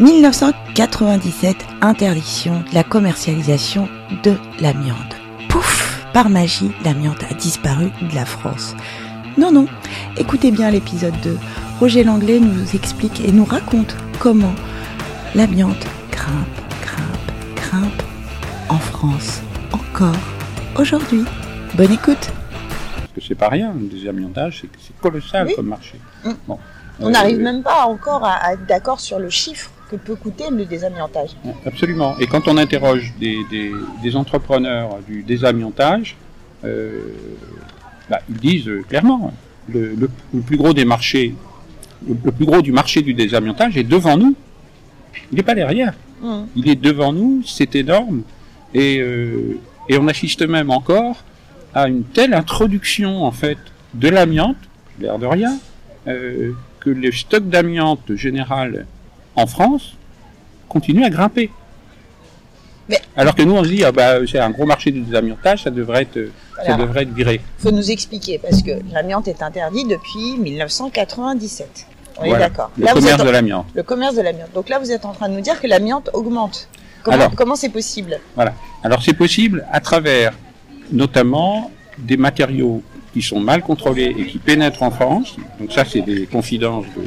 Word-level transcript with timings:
1997, 0.00 1.56
interdiction 1.82 2.64
de 2.70 2.74
la 2.74 2.82
commercialisation 2.82 3.86
de 4.22 4.34
l'amiante. 4.58 5.14
Pouf 5.50 6.02
Par 6.14 6.30
magie, 6.30 6.70
l'amiante 6.84 7.22
a 7.30 7.34
disparu 7.34 7.90
de 8.00 8.14
la 8.14 8.24
France. 8.24 8.74
Non, 9.36 9.52
non, 9.52 9.66
écoutez 10.16 10.52
bien 10.52 10.70
l'épisode 10.70 11.14
2. 11.22 11.38
Roger 11.80 12.02
Langlais 12.02 12.40
nous 12.40 12.74
explique 12.74 13.20
et 13.20 13.30
nous 13.30 13.44
raconte 13.44 13.94
comment 14.18 14.54
l'amiante 15.34 15.86
grimpe, 16.10 16.60
grimpe, 16.82 17.56
grimpe 17.56 18.02
en 18.70 18.78
France. 18.78 19.42
Encore 19.72 20.16
aujourd'hui. 20.78 21.24
Bonne 21.74 21.92
écoute 21.92 22.30
Parce 22.96 23.12
que 23.16 23.20
c'est 23.20 23.34
pas 23.34 23.48
rien, 23.50 23.70
le 23.78 23.86
désamiantage, 23.86 24.62
c'est 24.62 24.96
colossal 24.98 25.46
Oui. 25.48 25.52
comme 25.56 25.66
marché. 25.68 26.00
Mm. 26.24 26.30
Bon. 26.48 26.58
On 27.00 27.06
Euh, 27.08 27.10
n'arrive 27.10 27.38
même 27.38 27.62
pas 27.62 27.84
encore 27.84 28.24
à, 28.24 28.32
à 28.32 28.52
être 28.54 28.64
d'accord 28.66 28.98
sur 29.00 29.18
le 29.18 29.28
chiffre 29.30 29.70
que 29.90 29.96
peut 29.96 30.14
coûter 30.14 30.44
le 30.50 30.64
désamiantage. 30.64 31.30
Absolument. 31.66 32.16
Et 32.20 32.26
quand 32.26 32.46
on 32.48 32.56
interroge 32.56 33.12
des, 33.18 33.38
des- 33.50 33.72
des 34.02 34.16
entrepreneurs 34.16 34.98
du 35.08 35.22
désamiantage, 35.22 36.16
euh, 36.64 37.00
bah, 38.08 38.20
ils 38.28 38.36
disent 38.36 38.68
euh, 38.68 38.82
clairement, 38.88 39.32
le, 39.68 39.94
le- 39.94 40.10
le 40.34 40.40
plus 40.40 40.56
gros 40.56 40.72
des 40.72 40.84
marchés, 40.84 41.34
le, 42.08 42.14
le 42.24 42.32
plus 42.32 42.44
gros 42.46 42.62
du 42.62 42.72
marché 42.72 43.02
du 43.02 43.14
désamiantage 43.14 43.76
est 43.76 43.84
devant 43.96 44.16
nous. 44.16 44.34
Il 45.32 45.36
n'est 45.36 45.42
pas 45.42 45.54
derrière. 45.54 45.94
Hum. 46.22 46.46
Il 46.56 46.68
est 46.68 46.76
devant 46.76 47.12
nous, 47.12 47.42
c'est 47.46 47.74
énorme. 47.74 48.22
Et, 48.74 48.98
euh, 49.00 49.58
et 49.88 49.98
on 49.98 50.06
assiste 50.08 50.42
même 50.46 50.70
encore 50.70 51.24
à 51.74 51.88
une 51.88 52.04
telle 52.04 52.34
introduction 52.34 53.24
en 53.24 53.32
fait 53.32 53.58
de 53.94 54.08
l'amiante, 54.08 54.56
l'air 55.00 55.18
de 55.18 55.26
rien, 55.26 55.58
euh, 56.06 56.52
que 56.80 56.90
le 56.90 57.10
stock 57.12 57.48
d'amiante 57.48 58.14
général 58.14 58.86
en 59.40 59.46
France 59.46 59.94
continue 60.68 61.04
à 61.04 61.10
grimper. 61.10 61.50
Mais- 62.88 63.00
Alors 63.16 63.34
que 63.34 63.42
nous 63.42 63.54
on 63.54 63.64
se 63.64 63.68
dit 63.68 63.84
ah 63.84 63.92
bah 63.92 64.14
c'est 64.30 64.38
un 64.38 64.50
gros 64.50 64.66
marché 64.66 64.90
du 64.90 65.00
désamiantage, 65.00 65.62
ça 65.64 65.70
devrait 65.70 66.02
être 66.02 66.18
ça 66.56 66.62
Voilà. 66.66 66.84
devrait 66.84 67.02
être 67.04 67.12
viré. 67.14 67.40
faut 67.58 67.70
nous 67.70 67.90
expliquer 67.90 68.38
parce 68.38 68.62
que 68.62 68.72
l'amiante 68.92 69.28
est 69.28 69.42
interdit 69.42 69.84
depuis 69.84 70.36
1997. 70.38 71.86
On 72.18 72.24
est 72.24 72.28
Voilà. 72.28 72.48
d'accord. 72.48 72.70
Le 72.76 72.84
Là, 72.84 72.92
commerce 72.92 73.24
de 73.24 73.30
l'amiante. 73.30 73.66
le 73.74 73.82
commerce 73.82 74.14
de 74.16 74.20
l'amiante. 74.22 74.52
Donc 74.54 74.68
là, 74.68 74.78
vous 74.78 74.90
êtes 74.92 75.04
en 75.06 75.12
train 75.12 75.28
de 75.30 75.34
nous 75.34 75.40
dire 75.40 75.58
que 75.60 75.66
l'amiante 75.66 76.10
augmente. 76.12 76.68
Comment 77.02 77.16
Alors- 77.16 77.34
comment 77.34 77.56
c'est 77.56 77.70
possible? 77.70 78.20
Alors 78.82 79.02
c'est 79.02 79.14
possible 79.14 79.66
à 79.72 79.80
travers 79.80 80.32
notamment 80.92 81.70
des 81.98 82.16
matériaux 82.18 82.82
qui 83.14 83.22
sont 83.22 83.40
mal 83.40 83.62
contrôlés 83.62 84.14
et 84.18 84.26
qui 84.26 84.38
pénètrent 84.38 84.82
en 84.82 84.90
France. 84.90 85.36
Donc 85.58 85.72
ça 85.72 85.84
c'est 85.84 86.02
des 86.02 86.26
confidences 86.26 86.84
de, 86.96 87.04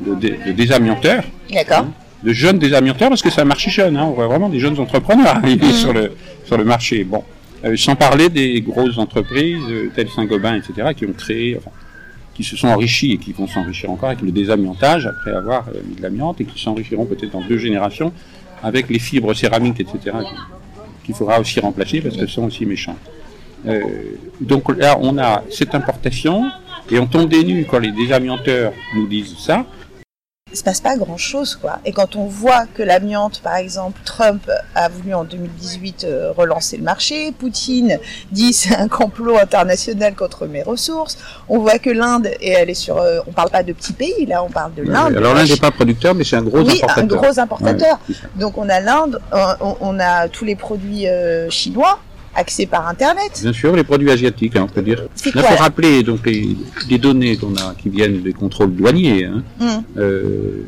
de, 0.00 0.14
de- 0.14 0.36
de 0.46 0.52
désamianteurs, 0.52 1.24
D'accord. 1.52 1.86
de 2.22 2.32
jeunes 2.32 2.58
désamianteurs, 2.58 3.08
parce 3.08 3.22
que 3.22 3.30
c'est 3.30 3.40
un 3.40 3.44
marché 3.46 3.70
jeune, 3.70 3.96
hein, 3.96 4.04
on 4.06 4.12
voit 4.12 4.26
vraiment 4.26 4.48
des 4.48 4.60
jeunes 4.60 4.78
entrepreneurs 4.78 5.36
arriver 5.42 5.66
Mhm. 5.66 5.72
sur, 5.72 5.92
le, 5.92 6.12
sur 6.44 6.56
le 6.56 6.64
marché. 6.64 7.04
Bon, 7.04 7.22
Euh, 7.64 7.76
sans 7.76 7.96
parler 7.96 8.28
des 8.28 8.60
grosses 8.60 8.98
entreprises 8.98 9.58
euh, 9.68 9.90
telles 9.92 10.08
Saint-Gobain, 10.10 10.54
etc., 10.60 10.90
qui 10.96 11.04
ont 11.06 11.12
créé, 11.12 11.56
enfin, 11.58 11.72
qui 12.32 12.44
se 12.44 12.56
sont 12.56 12.68
enrichis 12.68 13.14
et 13.14 13.18
qui 13.18 13.32
vont 13.32 13.48
s'enrichir 13.48 13.90
encore 13.90 14.10
avec 14.10 14.22
le 14.22 14.30
désamiantage 14.30 15.08
après 15.08 15.32
avoir 15.32 15.66
euh, 15.66 15.80
mis 15.88 15.96
de 15.96 16.02
l'amiante 16.02 16.40
et 16.40 16.44
qui 16.44 16.62
s'enrichiront 16.62 17.04
peut-être 17.04 17.32
dans 17.32 17.40
deux 17.40 17.58
générations 17.58 18.12
avec 18.62 18.88
les 18.88 19.00
fibres 19.00 19.34
céramiques, 19.34 19.80
etc., 19.80 19.98
qui- 20.04 21.04
qu'il 21.04 21.14
faudra 21.16 21.40
aussi 21.40 21.58
remplacer 21.58 22.00
parce 22.00 22.16
qu'elles 22.16 22.28
sont 22.28 22.44
aussi 22.44 22.64
méchantes. 22.64 23.04
Euh, 23.66 23.80
donc 24.40 24.62
là, 24.78 24.96
on 25.00 25.18
a 25.18 25.42
cette 25.50 25.74
importation 25.74 26.44
et 26.92 27.00
on 27.00 27.06
tombe 27.08 27.28
des 27.28 27.42
nues 27.42 27.66
quand 27.68 27.80
les 27.80 27.90
désamianteurs 27.90 28.72
nous 28.94 29.08
disent 29.08 29.34
ça. 29.36 29.66
Il 30.50 30.56
se 30.56 30.64
passe 30.64 30.80
pas 30.80 30.96
grand 30.96 31.18
chose, 31.18 31.56
quoi. 31.56 31.78
Et 31.84 31.92
quand 31.92 32.16
on 32.16 32.24
voit 32.24 32.64
que 32.74 32.82
l'amiante, 32.82 33.40
par 33.42 33.56
exemple, 33.56 34.00
Trump 34.04 34.50
a 34.74 34.88
voulu 34.88 35.12
en 35.12 35.24
2018 35.24 36.04
euh, 36.04 36.32
relancer 36.32 36.78
le 36.78 36.84
marché, 36.84 37.32
Poutine 37.32 37.98
dit 38.32 38.52
c'est 38.54 38.74
un 38.74 38.88
complot 38.88 39.36
international 39.36 40.14
contre 40.14 40.46
mes 40.46 40.62
ressources. 40.62 41.18
On 41.48 41.58
voit 41.58 41.78
que 41.78 41.90
l'Inde 41.90 42.30
et 42.40 42.50
elle 42.50 42.70
est 42.70 42.74
sur, 42.74 42.96
euh, 42.96 43.20
on 43.26 43.32
parle 43.32 43.50
pas 43.50 43.62
de 43.62 43.72
petits 43.72 43.92
pays 43.92 44.26
là, 44.26 44.42
on 44.42 44.48
parle 44.48 44.74
de 44.74 44.82
l'Inde. 44.82 45.16
Alors 45.16 45.34
l'un 45.34 45.44
n'est 45.44 45.56
pas 45.56 45.70
producteur, 45.70 46.14
mais 46.14 46.24
c'est 46.24 46.36
un 46.36 46.42
gros 46.42 46.60
oui, 46.60 46.80
importateur. 46.82 47.02
un 47.02 47.06
gros 47.06 47.38
importateur. 47.38 47.98
Ouais. 48.08 48.14
Donc 48.36 48.56
on 48.56 48.68
a 48.70 48.80
l'Inde, 48.80 49.20
on, 49.32 49.76
on 49.80 50.00
a 50.00 50.28
tous 50.28 50.44
les 50.46 50.56
produits 50.56 51.08
euh, 51.08 51.50
chinois 51.50 51.98
accès 52.38 52.66
par 52.66 52.86
Internet. 52.88 53.40
Bien 53.42 53.52
sûr, 53.52 53.74
les 53.76 53.84
produits 53.84 54.10
asiatiques, 54.10 54.56
hein, 54.56 54.66
on 54.68 54.72
peut 54.72 54.82
dire. 54.82 55.02
Quoi 55.32 55.42
faut 55.42 55.56
rappeler 55.62 56.02
donc 56.02 56.24
les, 56.26 56.56
les 56.88 56.98
données 56.98 57.36
qu'on 57.36 57.54
a, 57.56 57.74
qui 57.76 57.88
viennent 57.88 58.22
des 58.22 58.32
contrôles 58.32 58.74
douaniers, 58.74 59.24
hein, 59.24 59.42
Hum, 59.60 59.82
euh, 59.96 60.62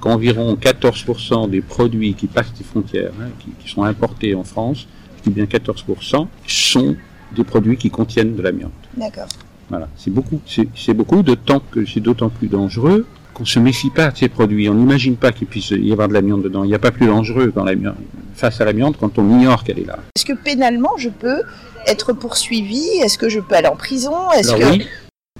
qu'environ 0.00 0.54
14% 0.60 1.48
des 1.50 1.60
produits 1.60 2.14
qui 2.14 2.26
passent 2.26 2.52
les 2.58 2.64
frontières, 2.64 3.12
hein, 3.20 3.28
qui, 3.38 3.50
qui 3.62 3.70
sont 3.72 3.84
importés 3.84 4.34
en 4.34 4.42
France, 4.44 4.86
je 5.24 5.30
dis 5.30 5.34
bien 5.34 5.44
14%, 5.44 6.26
sont 6.46 6.96
des 7.36 7.44
produits 7.44 7.76
qui 7.76 7.90
contiennent 7.90 8.34
de 8.34 8.42
l'amiante. 8.42 8.72
D'accord. 8.96 9.28
Voilà, 9.70 9.88
c'est 9.96 10.10
beaucoup, 10.12 10.40
c'est 10.46 10.68
c'est 10.76 10.92
beaucoup, 10.92 11.22
d'autant 11.22 11.60
que 11.70 11.86
c'est 11.86 12.00
d'autant 12.00 12.28
plus 12.28 12.48
dangereux 12.48 13.06
qu'on 13.32 13.44
se 13.46 13.58
méfie 13.58 13.88
pas 13.90 14.10
de 14.10 14.18
ces 14.18 14.28
produits. 14.28 14.68
On 14.68 14.74
n'imagine 14.74 15.16
pas 15.16 15.32
qu'il 15.32 15.46
puisse 15.46 15.70
y 15.70 15.92
avoir 15.92 16.08
de 16.08 16.12
l'amiante 16.14 16.42
dedans. 16.42 16.64
Il 16.64 16.68
n'y 16.68 16.74
a 16.74 16.78
pas 16.78 16.90
plus 16.90 17.06
dangereux 17.06 17.50
quand 17.54 17.64
l'amiante- 17.64 17.94
face 18.42 18.60
à 18.60 18.64
l'amiante 18.64 18.96
quand 18.98 19.20
on 19.20 19.30
ignore 19.38 19.62
qu'elle 19.62 19.78
est 19.78 19.86
là. 19.86 20.00
Est-ce 20.16 20.24
que 20.24 20.32
pénalement 20.32 20.96
je 20.98 21.08
peux 21.10 21.42
être 21.86 22.12
poursuivi? 22.12 22.82
Est-ce 23.02 23.16
que 23.16 23.28
je 23.28 23.38
peux 23.38 23.54
aller 23.54 23.68
en 23.68 23.76
prison? 23.76 24.16
Est-ce 24.36 24.52
que 24.56 24.70
oui, 24.72 24.86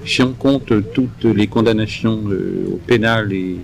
si 0.06 0.22
on 0.22 0.32
compte 0.32 0.72
toutes 0.94 1.24
les 1.24 1.48
condamnations 1.48 2.20
euh, 2.28 2.74
au 2.74 2.76
pénal 2.76 3.32
et, 3.32 3.56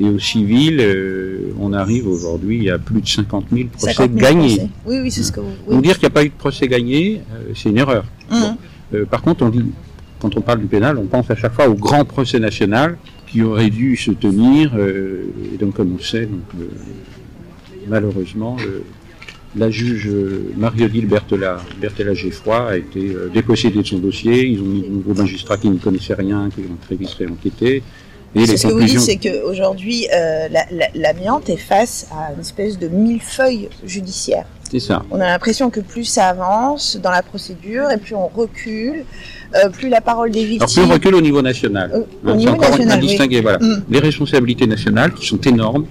et 0.00 0.08
au 0.08 0.18
civil, 0.18 0.78
euh, 0.80 1.52
on 1.60 1.74
arrive 1.74 2.08
aujourd'hui 2.08 2.70
à 2.70 2.78
plus 2.78 3.02
de 3.02 3.06
50 3.06 3.46
000 3.52 3.68
procès 3.68 3.92
50 3.92 4.18
000 4.18 4.20
gagnés. 4.26 4.56
procès. 4.56 4.70
Oui, 4.86 4.96
oui, 5.02 5.10
c'est 5.10 5.22
ce 5.22 5.32
que 5.32 5.40
vous. 5.40 5.50
Donc 5.50 5.58
Oui. 5.68 5.82
dire 5.82 5.98
qu'il 5.98 6.08
n'y 6.08 6.12
a 6.14 6.16
pas 6.18 6.24
eu 6.24 6.30
de 6.30 6.34
procès 6.46 6.66
gagné, 6.66 7.20
euh, 7.34 7.52
c'est 7.54 7.68
une 7.68 7.78
erreur. 7.78 8.04
Hum. 8.30 8.56
Par 9.10 9.20
contre, 9.20 9.44
on 9.44 9.50
dit, 9.50 9.66
quand 10.18 10.34
on 10.38 10.40
parle 10.40 10.60
du 10.60 10.66
pénal, 10.66 10.96
on 10.96 11.04
pense 11.04 11.30
à 11.30 11.36
chaque 11.36 11.52
fois 11.52 11.68
au 11.68 11.74
grand 11.74 12.06
procès 12.06 12.38
national 12.38 12.96
qui 13.26 13.42
aurait 13.42 13.68
dû 13.68 13.98
se 13.98 14.12
tenir. 14.12 14.72
et 15.52 15.58
donc, 15.58 15.74
comme 15.74 15.94
on 15.98 16.02
sait, 16.02 16.24
donc, 16.24 16.40
malheureusement, 17.88 18.56
la 19.56 19.70
juge 19.70 20.08
euh, 20.08 20.52
Marie-Odile 20.56 21.06
Bertella, 21.06 21.56
Bertella 21.80 22.14
Geffroy 22.14 22.68
a 22.70 22.76
été 22.76 23.00
euh, 23.08 23.30
dépossédée 23.32 23.82
de 23.82 23.86
son 23.86 23.98
dossier. 23.98 24.46
Ils 24.46 24.60
ont 24.60 24.64
mis 24.66 24.82
de 24.82 24.88
nouveaux 24.88 25.14
magistrats 25.14 25.56
qui 25.56 25.68
ne 25.70 25.78
connaissaient 25.78 26.14
rien, 26.14 26.50
qui 26.54 26.60
ont 26.60 26.76
très 26.84 26.96
vite 26.96 27.10
réenquêté. 27.10 27.82
Et 28.34 28.40
les 28.44 28.56
ce 28.58 28.66
que 28.66 28.72
vous 28.74 28.82
dites, 28.84 29.00
c'est 29.00 29.16
qu'aujourd'hui, 29.16 30.06
euh, 30.14 30.48
la- 30.50 30.66
la- 30.70 30.90
l'amiante 30.94 31.48
est 31.48 31.56
face 31.56 32.06
à 32.12 32.34
une 32.34 32.40
espèce 32.40 32.78
de 32.78 32.88
millefeuille 32.88 33.70
judiciaire. 33.86 34.44
C'est 34.70 34.80
ça. 34.80 35.02
On 35.10 35.18
a 35.18 35.26
l'impression 35.26 35.70
que 35.70 35.80
plus 35.80 36.04
ça 36.04 36.28
avance 36.28 36.98
dans 37.02 37.10
la 37.10 37.22
procédure 37.22 37.90
et 37.90 37.96
plus 37.96 38.14
on 38.14 38.26
recule, 38.28 39.04
euh, 39.54 39.70
plus 39.70 39.88
la 39.88 40.02
parole 40.02 40.30
des 40.30 40.40
Alors, 40.40 40.50
plus 40.58 40.58
victimes. 40.66 40.82
on 40.84 40.92
recule 40.92 41.14
au 41.14 41.22
niveau 41.22 41.40
national. 41.40 41.90
Euh, 41.94 42.00
au 42.22 42.28
Hein, 42.32 42.36
niveau 42.36 42.52
encore 42.52 42.68
national, 42.68 42.98
à 42.98 43.00
oui. 43.00 43.06
distinguer. 43.06 43.40
Voilà. 43.40 43.58
Mm. 43.60 43.82
Les 43.88 43.98
responsabilités 44.00 44.66
nationales 44.66 45.14
qui 45.14 45.26
sont 45.26 45.40
énormes. 45.40 45.86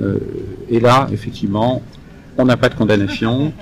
Euh, 0.00 0.16
et 0.70 0.80
là, 0.80 1.08
effectivement, 1.12 1.82
on 2.38 2.44
n'a 2.44 2.56
pas 2.56 2.68
de 2.68 2.74
condamnation 2.74 3.52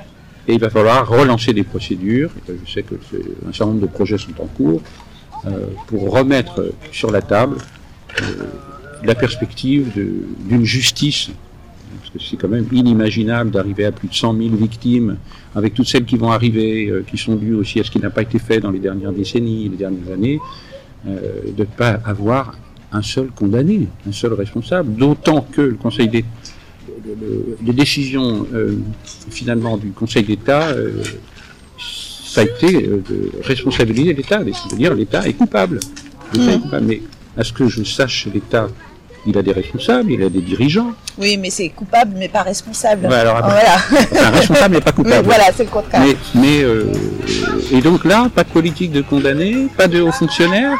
et 0.46 0.54
il 0.54 0.60
va 0.60 0.70
falloir 0.70 1.08
relancer 1.08 1.52
des 1.52 1.64
procédures. 1.64 2.30
Je 2.66 2.72
sais 2.72 2.82
que 2.82 2.94
un 2.94 3.52
certain 3.52 3.72
nombre 3.72 3.82
de 3.82 3.86
projets 3.86 4.18
sont 4.18 4.40
en 4.40 4.46
cours 4.46 4.82
euh, 5.46 5.66
pour 5.86 6.10
remettre 6.10 6.72
sur 6.92 7.10
la 7.10 7.22
table 7.22 7.56
euh, 8.22 8.24
la 9.04 9.14
perspective 9.14 9.92
d'une 10.46 10.64
justice. 10.64 11.30
Parce 12.00 12.10
que 12.10 12.18
c'est 12.18 12.36
quand 12.36 12.48
même 12.48 12.66
inimaginable 12.72 13.50
d'arriver 13.50 13.84
à 13.84 13.92
plus 13.92 14.08
de 14.08 14.14
100 14.14 14.36
000 14.36 14.56
victimes, 14.56 15.16
avec 15.54 15.74
toutes 15.74 15.86
celles 15.86 16.04
qui 16.04 16.16
vont 16.16 16.32
arriver, 16.32 16.88
euh, 16.88 17.04
qui 17.08 17.16
sont 17.16 17.36
dues 17.36 17.54
aussi 17.54 17.80
à 17.80 17.84
ce 17.84 17.90
qui 17.90 17.98
n'a 17.98 18.10
pas 18.10 18.22
été 18.22 18.38
fait 18.38 18.60
dans 18.60 18.70
les 18.70 18.80
dernières 18.80 19.12
décennies, 19.12 19.68
les 19.68 19.76
dernières 19.76 20.12
années, 20.12 20.40
de 21.04 21.54
ne 21.56 21.64
pas 21.64 22.00
avoir 22.04 22.56
un 22.90 23.02
seul 23.02 23.28
condamné, 23.28 23.86
un 24.06 24.12
seul 24.12 24.32
responsable. 24.32 24.94
D'autant 24.94 25.42
que 25.42 25.60
le 25.60 25.74
Conseil 25.74 26.08
d'État, 26.08 26.26
le- 27.08 27.14
le- 27.26 27.58
les 27.64 27.72
décisions 27.72 28.46
euh, 28.54 28.76
finalement 29.30 29.76
du 29.76 29.90
Conseil 29.90 30.24
d'État, 30.24 30.68
euh, 30.68 31.02
ça 31.78 32.42
a 32.42 32.44
été 32.44 32.86
euh, 32.86 33.02
de 33.08 33.30
responsabiliser 33.42 34.12
l'État, 34.14 34.40
c'est-à-dire 34.44 34.94
l'État 34.94 35.26
est 35.26 35.32
coupable. 35.32 35.80
L'État 36.32 36.52
est 36.52 36.56
Mhm. 36.56 36.62
coupable. 36.62 36.86
Mais 36.86 37.00
à 37.36 37.44
ce 37.44 37.52
que 37.52 37.68
je 37.68 37.82
sache, 37.84 38.28
l'État, 38.32 38.68
il 39.26 39.36
a 39.36 39.42
des 39.42 39.52
responsables, 39.52 40.10
il 40.12 40.22
a 40.22 40.28
des 40.28 40.40
dirigeants. 40.40 40.92
Oui, 41.18 41.36
mais 41.36 41.50
c'est 41.50 41.68
coupable, 41.70 42.12
mais 42.16 42.28
pas 42.28 42.42
responsable. 42.42 43.06
Alors, 43.06 43.38
Voilà. 43.42 43.76
Enfin, 44.12 44.30
responsable 44.30 44.74
mais 44.76 44.80
pas 44.80 44.92
coupable. 44.92 45.24
voilà, 45.24 45.44
c'est 45.56 45.64
le 45.64 45.70
contraire. 45.70 46.02
Mais, 46.04 46.16
mais 46.34 46.62
euh, 46.62 46.84
et 47.72 47.80
donc 47.80 48.04
là, 48.04 48.30
pas 48.34 48.44
de 48.44 48.50
politique 48.50 48.92
de 48.92 49.02
condamnés, 49.02 49.68
pas 49.76 49.88
de 49.88 50.00
hauts 50.00 50.12
fonctionnaires. 50.12 50.72